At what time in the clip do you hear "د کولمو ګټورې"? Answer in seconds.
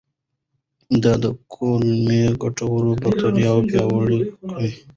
1.23-2.93